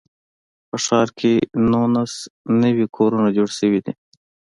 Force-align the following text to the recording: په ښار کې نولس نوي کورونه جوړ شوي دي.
په 0.67 0.77
ښار 0.85 1.07
کې 1.19 1.33
نولس 1.71 2.13
نوي 2.61 2.85
کورونه 2.95 3.29
جوړ 3.37 3.49
شوي 3.59 3.79
دي. 3.85 3.93